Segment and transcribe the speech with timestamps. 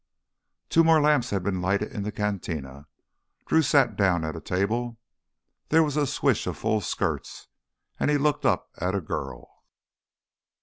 [0.69, 2.87] Two more lamps had been lighted in the cantina.
[3.45, 4.97] Drew sat down at a table.
[5.69, 7.47] There was a swish of full skirts,
[7.99, 9.63] and he looked up at a girl.